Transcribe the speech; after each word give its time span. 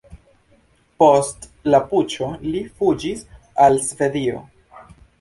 Post 1.03 1.45
la 1.75 1.81
puĉo 1.93 2.31
li 2.49 2.65
fuĝis 2.81 3.25
al 3.67 3.83
Svedio. 3.93 4.47